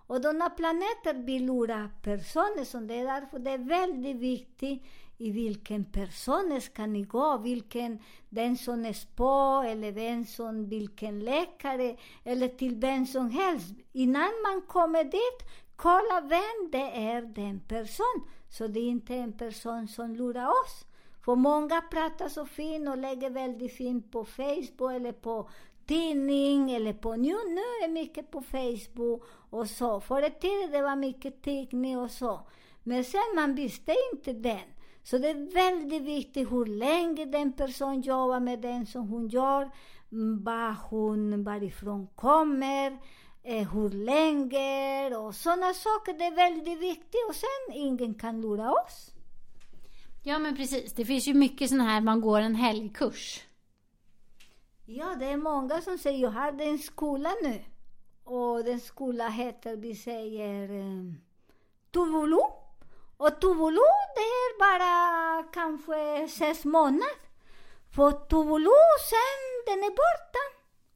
Och 0.08 0.20
denna 0.20 0.50
planeter 0.50 1.14
vill 1.14 1.46
lura 1.46 1.90
personer, 2.02 2.64
så 2.64 2.78
det 2.78 2.94
är 2.94 3.04
därför 3.04 3.38
det 3.38 3.50
är 3.50 3.58
väldigt 3.58 4.16
viktigt 4.16 4.82
i 5.18 5.30
vilken 5.30 5.84
person 5.84 6.60
ska 6.60 6.86
ni 6.86 7.02
gå, 7.02 7.38
vilken, 7.38 7.98
den 8.28 8.56
som 8.56 8.84
är 8.84 8.92
spå 8.92 9.62
eller 9.62 9.92
vem 9.92 10.24
som, 10.24 10.68
vilken 10.68 11.20
läkare 11.20 11.96
eller 12.24 12.48
till 12.48 12.76
vem 12.76 13.06
som 13.06 13.30
helst. 13.30 13.74
Innan 13.92 14.30
man 14.42 14.62
kommer 14.62 15.04
dit, 15.04 15.50
kolla 15.76 16.20
vem 16.20 16.70
det 16.72 16.90
är 17.10 17.22
den 17.22 17.60
person. 17.60 18.28
Så 18.48 18.66
det 18.66 18.80
är 18.80 18.88
inte 18.88 19.14
en 19.14 19.32
person 19.32 19.88
som 19.88 20.16
lurar 20.16 20.46
oss. 20.46 20.86
För 21.24 21.34
många 21.34 21.80
pratar 21.80 22.28
så 22.28 22.46
fint 22.46 22.88
och 22.88 22.98
lägger 22.98 23.30
väldigt 23.30 23.76
fint 23.76 24.12
på 24.12 24.24
Facebook 24.24 24.92
eller 24.92 25.12
på 25.12 25.48
tidning 25.86 26.70
eller 26.70 26.92
på 26.92 27.16
nu, 27.16 27.28
nu 27.28 27.84
är 27.84 27.88
mycket 27.88 28.30
på 28.30 28.42
Facebook 28.42 29.22
och 29.50 29.68
så. 29.68 30.00
Förr 30.00 30.22
i 30.22 30.30
tiden 30.30 30.70
det 30.70 30.82
var 30.82 30.96
mycket 30.96 31.42
tidning 31.42 31.98
och 31.98 32.10
så. 32.10 32.40
Men 32.82 33.04
sen 33.04 33.34
man 33.36 33.54
visste 33.54 33.94
inte 34.12 34.32
den. 34.32 34.68
Så 35.02 35.18
det 35.18 35.28
är 35.28 35.54
väldigt 35.54 36.02
viktigt 36.02 36.52
hur 36.52 36.66
länge 36.66 37.24
den 37.24 37.52
personen 37.52 38.00
jobbar 38.00 38.40
med 38.40 38.60
den 38.60 38.86
som 38.86 39.08
hon 39.08 39.28
gör, 39.28 39.70
mm, 40.12 40.44
var 40.44 40.76
hon, 40.90 41.44
varifrån 41.44 42.06
kommer, 42.14 42.98
eh, 43.42 43.72
hur 43.72 43.90
länge 43.90 45.16
och 45.16 45.34
sådana 45.34 45.74
saker. 45.74 46.18
Det 46.18 46.24
är 46.24 46.36
väldigt 46.36 46.78
viktigt 46.78 47.20
och 47.28 47.34
sen 47.34 47.74
ingen 47.74 48.14
kan 48.14 48.40
lura 48.40 48.72
oss. 48.72 49.10
Ja 50.22 50.38
men 50.38 50.56
precis, 50.56 50.92
det 50.92 51.04
finns 51.04 51.28
ju 51.28 51.34
mycket 51.34 51.68
sådana 51.70 51.84
här, 51.84 52.00
man 52.00 52.20
går 52.20 52.40
en 52.40 52.54
helgkurs. 52.54 53.42
Ja, 54.88 55.14
det 55.18 55.26
är 55.26 55.36
många 55.36 55.80
som 55.80 55.98
säger 55.98 56.18
jag 56.18 56.30
har 56.30 56.60
en 56.60 56.78
skola 56.78 57.30
nu. 57.42 57.64
Och 58.24 58.64
den 58.64 58.80
skolan 58.80 59.32
heter, 59.32 59.76
vi 59.76 59.94
säger, 59.94 60.70
eh, 60.70 61.12
Tuvulu. 61.90 62.40
Och 63.16 63.40
Tuvulu, 63.40 63.80
det 64.14 64.20
är 64.20 64.58
bara 64.58 65.42
kanske 65.52 66.28
sex 66.28 66.64
månader. 66.64 67.16
För 67.94 68.10
Tuvulu 68.10 68.70
sen, 69.10 69.64
den 69.66 69.78
är 69.84 69.90
borta. 69.90 70.44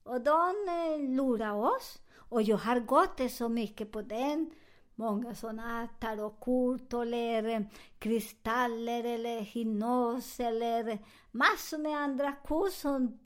Och 0.02 0.20
de 0.20 0.68
eh, 0.68 1.16
lurar 1.16 1.54
oss. 1.54 1.98
Och 2.16 2.42
jag 2.42 2.56
har 2.56 2.80
gått 2.80 3.32
så 3.32 3.48
mycket 3.48 3.92
på 3.92 4.02
den. 4.02 4.50
Många 4.94 5.34
sådana 5.34 5.88
tarotkort 6.00 6.92
eller 6.92 7.44
eh, 7.44 7.60
kristaller 7.98 9.04
eller 9.04 9.40
hypnos 9.40 10.40
eller 10.40 10.98
massor 11.30 11.78
med 11.78 11.96
andra 11.96 12.32
kort 12.32 12.72
som 12.72 13.18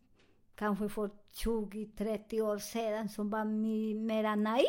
kanske 0.57 0.89
för 0.89 1.11
20-30 1.35 2.41
år 2.41 2.59
sedan 2.59 3.09
som 3.09 3.31
var 3.31 3.45
mer 3.45 4.37
naiv. 4.37 4.67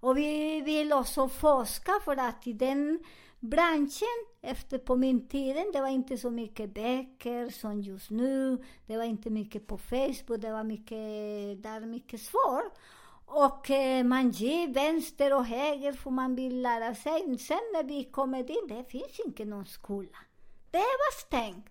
Och 0.00 0.16
vi 0.18 0.60
vill 0.60 0.92
också 0.92 1.28
forska 1.28 1.92
för 2.04 2.16
att 2.16 2.46
i 2.46 2.52
den 2.52 2.98
branschen, 3.40 4.26
efter 4.40 4.78
på 4.78 4.96
min 4.96 5.28
tid, 5.28 5.56
det 5.72 5.80
var 5.80 5.88
inte 5.88 6.18
så 6.18 6.30
mycket 6.30 6.74
böcker 6.74 7.50
som 7.50 7.80
just 7.80 8.10
nu. 8.10 8.64
Det 8.86 8.96
var 8.96 9.04
inte 9.04 9.30
mycket 9.30 9.66
på 9.66 9.78
Facebook, 9.78 10.40
det 10.40 10.52
var 10.52 10.64
mycket, 10.64 11.62
där 11.62 11.86
mycket 11.86 12.20
svårt. 12.20 12.78
Och 13.26 13.70
eh, 13.70 14.04
man 14.04 14.30
ger 14.30 14.68
vänster 14.68 15.34
och 15.34 15.44
höger 15.44 15.92
för 15.92 16.10
man 16.10 16.34
vill 16.34 16.62
lära 16.62 16.94
sig. 16.94 17.38
Sen 17.38 17.58
när 17.72 17.84
vi 17.84 18.04
kommer 18.04 18.42
dit, 18.42 18.68
det 18.68 18.84
finns 18.84 19.20
inte 19.26 19.44
någon 19.44 19.66
skola. 19.66 20.18
Det 20.70 20.78
var 20.78 21.20
stängt. 21.20 21.66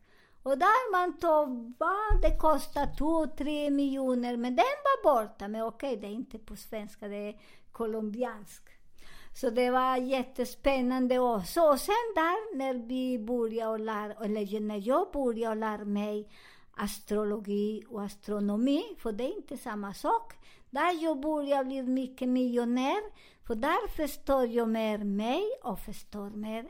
Och 0.48 0.58
där 0.58 0.92
man 0.92 1.18
tog, 1.18 1.74
vad 1.77 2.22
det 2.22 2.38
kostar, 2.38 2.96
två, 2.98 3.27
tre 3.38 3.70
miljoner, 3.70 4.38
men 4.38 4.56
den 4.56 4.66
var 4.84 5.04
borta. 5.04 5.48
Men 5.48 5.62
okej, 5.62 5.89
okay, 5.89 6.01
det 6.01 6.08
är 6.08 6.16
inte 6.16 6.39
på 6.39 6.56
svenska, 6.56 7.08
det 7.08 7.16
är 7.16 7.39
colombiansk. 7.72 8.63
Så 9.34 9.50
det 9.50 9.70
var 9.72 9.98
jättespännande 9.98 11.20
också. 11.20 11.62
Och 11.62 11.80
sen 11.80 12.13
där 12.16 12.58
när 12.58 12.74
vi 12.74 13.20
började 13.20 13.77
lära, 13.77 14.13
eller 14.13 14.60
när 14.60 14.88
jag 14.88 15.12
började 15.13 15.56
lära 15.56 15.86
mig 15.86 16.30
astrologi 16.72 17.84
och 17.89 18.01
astronomi, 18.01 18.84
för 18.98 19.12
det 19.12 19.24
är 19.24 19.38
inte 19.38 19.58
samma 19.58 19.94
sak. 19.94 20.34
Där 20.70 21.04
jag 21.04 21.20
började 21.20 21.66
bli 21.66 21.84
mycket 21.84 22.30
miljonär, 22.30 23.01
för 23.48 23.56
där 23.56 23.88
förstår 23.88 24.46
jag 24.46 24.70
mer 24.70 24.98
mig 24.98 25.44
och 25.63 25.80
förstår 25.80 26.30
mer 26.30 26.68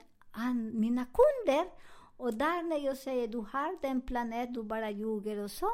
mina 0.73 1.05
kunder. 1.05 1.65
Och 2.17 2.33
där 2.33 2.63
när 2.63 2.85
jag 2.85 2.97
säger 2.97 3.27
du 3.27 3.37
har 3.37 3.81
den 3.81 4.01
planet, 4.01 4.53
du 4.53 4.63
bara 4.63 4.91
ljuger 4.91 5.37
och 5.37 5.51
så. 5.51 5.69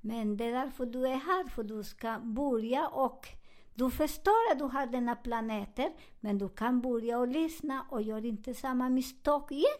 Men 0.00 0.36
det 0.36 0.44
är 0.44 0.52
därför 0.52 0.86
du 0.86 1.06
är 1.06 1.16
här, 1.16 1.48
för 1.48 1.62
du 1.62 1.84
ska 1.84 2.18
börja 2.18 2.88
och 2.88 3.28
du 3.74 3.90
förstår 3.90 4.52
att 4.52 4.58
du 4.58 4.64
har 4.64 4.86
denna 4.86 5.16
planeter, 5.16 5.92
men 6.20 6.38
du 6.38 6.48
kan 6.48 6.80
börja 6.80 7.18
och 7.18 7.28
lyssna 7.28 7.86
och 7.90 8.02
gör 8.02 8.24
inte 8.24 8.54
samma 8.54 8.88
misstag 8.88 9.52
igen. 9.52 9.78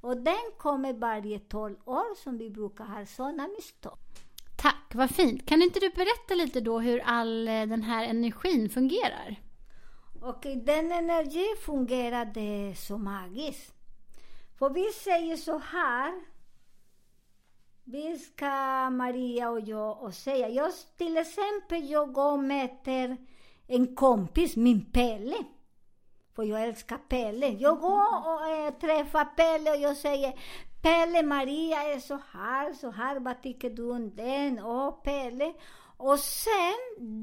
Och 0.00 0.16
den 0.16 0.52
kommer 0.58 0.92
varje 0.92 1.38
12 1.38 1.76
år 1.84 2.14
som 2.14 2.38
vi 2.38 2.50
brukar 2.50 2.84
ha 2.84 3.06
sådana 3.06 3.48
misstag. 3.48 3.98
Tack, 4.56 4.94
vad 4.94 5.10
fint. 5.10 5.46
Kan 5.46 5.62
inte 5.62 5.80
du 5.80 5.90
berätta 5.90 6.34
lite 6.34 6.60
då 6.60 6.78
hur 6.78 7.02
all 7.04 7.48
eh, 7.48 7.66
den 7.66 7.82
här 7.82 8.04
energin 8.04 8.68
fungerar? 8.68 9.36
Och 10.22 10.46
den 10.64 10.92
energin 10.92 11.56
fungerade 11.60 12.74
så 12.76 12.98
magiskt. 12.98 13.75
För 14.58 14.70
vi 14.70 14.92
säger 14.92 15.36
så 15.36 15.58
här, 15.58 16.12
vi 17.84 18.18
ska, 18.18 18.50
Maria 18.90 19.50
och 19.50 19.60
jag, 19.60 20.02
och 20.02 20.14
säga, 20.14 20.48
jag, 20.48 20.72
till 20.96 21.16
exempel, 21.16 21.90
jag 21.90 22.12
går 22.12 22.32
och 22.32 22.38
möter 22.38 23.16
en 23.66 23.94
kompis, 23.94 24.56
min 24.56 24.92
Pelle. 24.92 25.36
För 26.34 26.42
jag 26.42 26.62
älskar 26.62 26.98
Pelle. 26.98 27.48
Jag 27.48 27.80
går 27.80 28.26
och 28.26 28.48
äh, 28.48 28.74
träffar 28.74 29.24
Pelle 29.24 29.70
och 29.70 29.76
jag 29.76 29.96
säger 29.96 30.34
Pelle, 30.82 31.22
Maria 31.22 31.82
är 31.82 31.98
så 31.98 32.18
här, 32.32 32.72
så 32.72 32.90
här, 32.90 33.20
vad 33.20 33.42
tycker 33.42 33.70
du 33.70 33.90
om 33.90 34.16
den? 34.16 34.60
Åh, 34.64 35.02
Pelle. 35.02 35.52
Och 35.96 36.18
sen, 36.18 36.74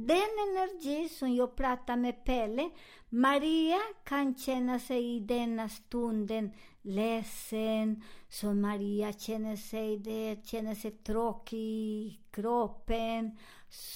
den 0.07 0.29
energi 0.47 1.09
som 1.09 1.35
jag 1.35 1.55
pratar 1.55 1.95
med 1.95 2.25
Pelle, 2.25 2.69
Maria 3.09 3.79
kan 4.03 4.35
känna 4.35 4.79
sig 4.79 5.15
i 5.15 5.19
denna 5.19 5.69
stunden 5.69 6.51
ledsen, 6.83 8.03
som 8.29 8.61
Maria 8.61 9.13
känner 9.13 9.55
sig 9.55 9.97
det, 9.97 10.47
känner 10.47 10.75
sig 10.75 10.91
tråkig 10.91 11.59
i 11.59 12.19
kroppen. 12.31 13.37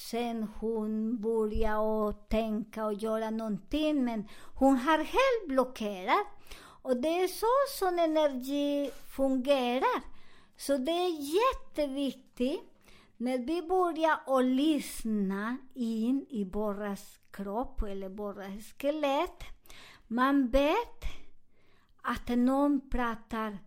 Sen 0.09 0.47
hon 0.59 1.21
börjar 1.21 1.79
och 1.79 2.29
tänka 2.29 2.85
och 2.85 2.93
göra 2.93 3.29
någonting, 3.29 4.05
men 4.05 4.27
hon 4.53 4.77
har 4.77 4.97
helt 4.97 5.47
blockerat. 5.47 6.27
Och 6.81 7.01
det 7.01 7.23
är 7.23 7.27
så 7.27 7.77
som 7.79 7.99
energi 7.99 8.91
fungerar. 9.07 10.01
Så 10.57 10.77
det 10.77 10.91
är 10.91 11.35
jätteviktigt 11.35 12.61
när 13.17 13.37
vi 13.37 13.61
börjar 13.61 14.19
att 14.25 14.45
lyssna 14.45 15.57
in 15.73 16.25
i 16.29 16.43
våras 16.43 17.19
kropp 17.31 17.81
eller 17.81 18.09
våra 18.09 18.45
skelett. 18.77 19.43
Man 20.07 20.47
vet 20.47 21.03
att 22.07 22.27
någon 22.27 22.89
pratar 22.89 23.57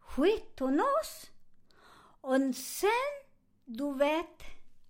skit 0.00 0.60
om 0.60 0.82
oss. 1.00 1.30
Och 2.20 2.54
sen, 2.54 3.10
du 3.64 3.94
vet 3.94 4.42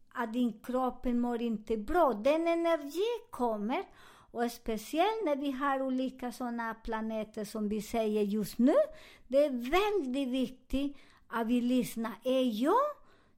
att 0.08 0.32
din 0.32 0.60
kropp 0.60 1.04
mår 1.04 1.42
inte 1.42 1.76
bra. 1.76 2.12
Den 2.12 2.46
energi 2.46 3.08
kommer 3.30 3.84
och 4.30 4.52
speciellt 4.52 5.24
när 5.24 5.36
vi 5.36 5.50
har 5.50 5.82
olika 5.82 6.32
sådana 6.32 6.74
planeter 6.74 7.44
som 7.44 7.68
vi 7.68 7.82
säger 7.82 8.22
just 8.22 8.58
nu. 8.58 8.74
Det 9.28 9.44
är 9.44 9.50
väldigt 9.50 10.28
viktigt 10.28 10.96
att 11.28 11.46
vi 11.46 11.60
lyssnar. 11.60 12.12
Är 12.24 12.62
jag 12.62 12.86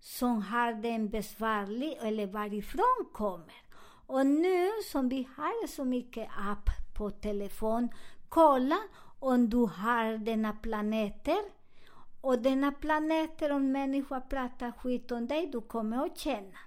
som 0.01 0.43
har 0.43 0.73
den 0.73 1.09
besvärlig 1.09 1.99
eller 2.03 2.27
varifrån 2.27 3.07
kommer? 3.13 3.63
Och 4.07 4.27
nu 4.27 4.69
som 4.93 5.09
vi 5.09 5.29
har 5.37 5.67
så 5.67 5.85
mycket 5.85 6.29
app 6.51 6.69
på 6.97 7.11
telefon, 7.11 7.89
kolla 8.29 8.79
om 9.23 9.51
du 9.51 9.57
har 9.57 10.19
denna 10.19 10.53
planeter. 10.53 11.43
Och 12.21 12.39
denna 12.39 12.73
planeter, 12.73 13.53
om 13.53 13.73
människor 13.73 14.21
pratar 14.21 14.73
skit 14.73 15.13
om 15.13 15.27
dig, 15.27 15.47
du 15.47 15.61
kommer 15.61 16.07
att 16.07 16.19
känna. 16.19 16.59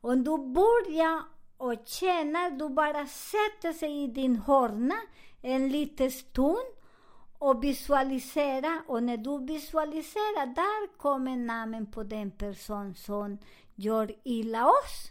Om 0.00 0.24
du 0.24 0.38
börjar 0.38 1.22
och 1.56 1.74
känna, 1.86 2.50
du 2.50 2.68
bara 2.68 3.06
sätter 3.06 3.72
sig 3.72 4.04
i 4.04 4.06
din 4.06 4.36
hörna 4.36 4.94
en 5.42 5.68
liten 5.68 6.10
stund 6.10 6.72
och 7.38 7.64
visualisera. 7.64 8.82
Och 8.86 9.02
när 9.02 9.16
du 9.16 9.46
visualiserar, 9.46 10.46
där 10.46 10.96
kommer 10.98 11.36
namnet 11.36 11.92
på 11.92 12.02
den 12.02 12.30
person 12.30 12.94
som 12.94 13.38
gör 13.74 14.14
illa 14.24 14.66
oss. 14.66 15.10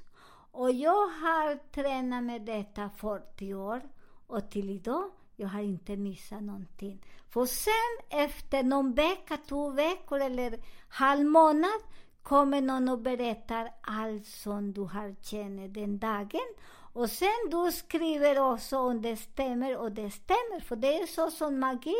Och 0.51 0.71
jag 0.71 1.07
har 1.07 1.71
tränat 1.71 2.23
med 2.23 2.41
detta 2.41 2.89
40 2.89 3.53
år 3.53 3.81
och 4.27 4.49
till 4.49 4.69
idag 4.69 5.11
jag 5.41 5.47
har 5.47 5.61
inte 5.61 5.97
missat 5.97 6.43
någonting. 6.43 7.05
För 7.29 7.45
sen 7.45 8.19
efter 8.19 8.63
någon 8.63 8.93
vecka, 8.93 9.37
två 9.47 9.69
veckor 9.69 10.19
eller 10.19 10.59
halv 10.89 11.25
månad 11.25 11.81
kommer 12.23 12.61
någon 12.61 12.89
och 12.89 12.99
berättar 12.99 13.71
allt 13.81 14.25
som 14.25 14.73
du 14.73 14.81
har 14.81 15.15
känt 15.21 15.73
den 15.73 15.99
dagen. 15.99 16.53
Och 16.93 17.09
sen 17.09 17.49
du 17.51 17.71
skriver 17.71 18.51
också 18.53 18.77
om 18.77 19.01
det 19.01 19.17
stämmer 19.17 19.77
och 19.77 19.91
det 19.91 20.11
stämmer. 20.11 20.59
För 20.59 20.75
det 20.75 20.99
är 20.99 21.07
så 21.07 21.31
som 21.31 21.59
magi 21.59 21.95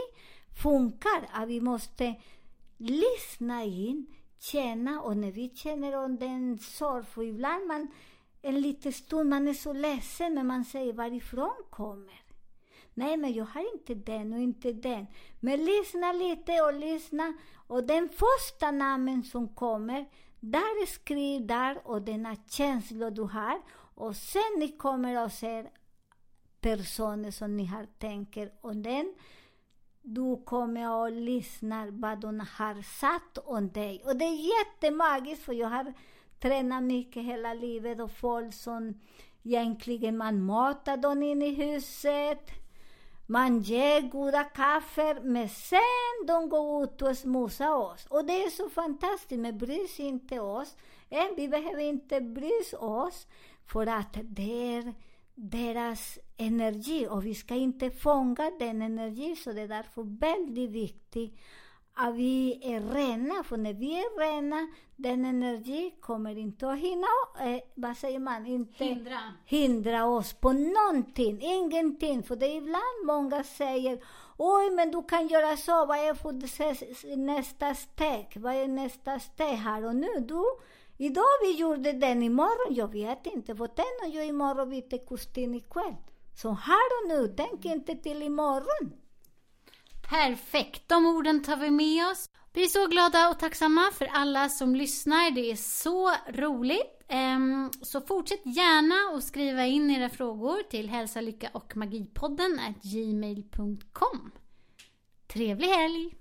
funkar. 0.63 1.29
Att 1.31 1.47
vi 1.47 1.61
måste 1.61 2.15
lyssna 2.77 3.63
in, 3.63 4.05
känna 4.39 5.01
och 5.01 5.17
när 5.17 5.31
vi 5.31 5.49
känner 5.49 6.05
om 6.05 6.17
den 6.17 6.59
sorg, 6.59 7.05
för 7.05 7.23
ibland 7.23 7.67
man 7.67 7.87
en 8.41 8.61
liten 8.61 8.93
stund, 8.93 9.29
man 9.29 9.47
är 9.47 9.53
så 9.53 9.73
ledsen 9.73 10.33
men 10.33 10.47
man 10.47 10.65
säger 10.65 10.93
varifrån 10.93 11.55
kommer 11.69 12.20
Nej, 12.93 13.17
men 13.17 13.33
jag 13.33 13.45
har 13.45 13.73
inte 13.73 13.95
den 13.95 14.33
och 14.33 14.39
inte 14.39 14.71
den. 14.71 15.07
Men 15.39 15.65
lyssna 15.65 16.13
lite 16.13 16.61
och 16.61 16.73
lyssna. 16.73 17.33
Och 17.67 17.83
den 17.83 18.09
första 18.09 18.71
namnen 18.71 19.23
som 19.23 19.47
kommer, 19.47 20.05
där 20.39 20.85
skriv 20.85 21.47
där 21.47 21.87
och 21.87 22.01
denna 22.01 22.35
känsla 22.49 23.09
du 23.09 23.21
har. 23.21 23.61
Och 23.95 24.15
sen 24.15 24.59
ni 24.59 24.67
kommer 24.77 25.25
och 25.25 25.31
ser 25.31 25.69
personer 26.61 27.31
som 27.31 27.57
ni 27.57 27.65
har 27.65 27.85
tänker 27.85 28.51
om 28.61 28.83
den. 28.83 29.13
Du 30.01 30.43
kommer 30.45 30.95
och 31.01 31.11
lyssnar 31.11 31.87
vad 31.91 32.19
de 32.19 32.39
har 32.39 32.81
sagt 32.99 33.37
om 33.37 33.69
dig. 33.71 34.01
Och 34.05 34.15
det 34.15 34.25
är 34.25 34.59
jättemagiskt, 34.59 35.43
för 35.43 35.53
jag 35.53 35.67
har 35.67 35.93
tränat 36.39 36.83
mycket 36.83 37.23
hela 37.23 37.53
livet 37.53 37.99
och 38.01 38.11
folk 38.11 38.53
som 38.53 38.99
egentligen 39.43 40.17
man 40.17 40.43
matar 40.43 40.97
dem 40.97 41.23
in 41.23 41.41
i 41.41 41.53
huset 41.53 42.60
man 43.31 43.61
ger 43.61 44.01
goda 44.01 44.43
kaffe, 44.43 45.19
men 45.23 45.49
sen 45.49 46.25
de 46.27 46.49
går 46.49 46.83
ut 46.83 47.01
och 47.01 47.17
smusar 47.17 47.75
oss. 47.75 48.05
Och 48.09 48.25
det 48.25 48.43
är 48.43 48.49
så 48.49 48.69
fantastiskt, 48.69 49.41
men 49.41 49.57
bryr 49.57 49.87
sig 49.87 50.05
inte 50.05 50.39
oss. 50.39 50.75
Eh, 51.09 51.25
vi 51.37 51.47
behöver 51.47 51.81
inte 51.81 52.21
bry 52.21 52.61
oss 52.79 53.27
för 53.65 53.87
att 53.87 54.17
det 54.23 54.75
är 54.75 54.93
deras 55.35 56.19
energi 56.37 57.07
och 57.09 57.25
vi 57.25 57.35
ska 57.35 57.55
inte 57.55 57.91
fånga 57.91 58.51
den 58.59 58.81
energin. 58.81 59.35
Så 59.35 59.53
det 59.53 59.61
är 59.61 59.67
därför 59.67 60.19
väldigt 60.19 60.71
viktigt 60.71 61.39
vi 62.09 62.59
är 62.61 62.81
rena, 62.81 63.43
för 63.43 63.57
när 63.57 63.73
vi 63.73 63.99
är 63.99 64.19
rena, 64.19 64.67
den 64.95 65.25
energi 65.25 65.95
kommer 66.01 66.37
inte 66.37 66.69
att 66.69 66.79
hinna, 66.79 67.07
eh, 67.39 67.61
vad 67.75 67.97
säger 67.97 68.19
man, 68.19 68.45
inte 68.45 68.83
Hindra. 68.83 69.19
hindra 69.45 70.05
oss 70.05 70.33
på 70.33 70.51
någonting, 70.53 71.41
ingenting. 71.41 72.23
För 72.23 72.35
det 72.35 72.45
är 72.45 72.57
ibland 72.57 73.05
många 73.05 73.43
säger, 73.43 74.03
oj 74.37 74.71
men 74.71 74.91
du 74.91 75.03
kan 75.03 75.27
göra 75.27 75.57
så, 75.57 75.85
vad 75.85 75.97
är 75.97 76.13
för 76.13 77.15
nästa 77.15 77.75
steg? 77.75 78.27
Vad 78.35 78.55
är 78.55 78.67
nästa 78.67 79.19
steg 79.19 79.55
här 79.57 79.85
och 79.85 79.95
nu? 79.95 80.19
Du, 80.19 80.43
idag 80.97 81.23
vi 81.41 81.51
gjorde 81.51 81.91
den, 81.91 82.23
imorgon, 82.23 82.75
jag 82.75 82.91
vet 82.91 83.25
inte, 83.25 83.55
för 83.55 83.69
den 83.75 84.09
och 84.09 84.15
jag 84.15 84.25
imorgon 84.25 84.69
byter 84.69 85.05
kostym 85.05 85.53
ikväll. 85.55 85.95
Så 86.41 86.49
här 86.49 86.87
och 87.01 87.07
nu, 87.07 87.33
tänk 87.37 87.65
inte 87.65 87.95
till 87.95 88.23
imorgon. 88.23 89.00
Perfekt, 90.11 90.89
de 90.89 91.05
orden 91.05 91.43
tar 91.43 91.57
vi 91.57 91.71
med 91.71 92.07
oss. 92.07 92.29
Vi 92.53 92.63
är 92.63 92.67
så 92.67 92.87
glada 92.87 93.29
och 93.29 93.39
tacksamma 93.39 93.91
för 93.93 94.05
alla 94.05 94.49
som 94.49 94.75
lyssnar. 94.75 95.31
Det 95.31 95.51
är 95.51 95.55
så 95.55 96.11
roligt. 96.29 97.03
Ehm, 97.07 97.71
så 97.81 98.01
fortsätt 98.01 98.45
gärna 98.45 99.17
att 99.17 99.23
skriva 99.23 99.65
in 99.65 99.91
era 99.91 100.09
frågor 100.09 100.63
till 100.69 100.89
hälsa, 100.89 101.21
lycka 101.21 101.49
och 101.53 101.77
magipodden 101.77 102.59
gmail.com. 102.81 104.31
Trevlig 105.27 105.67
helg! 105.67 106.20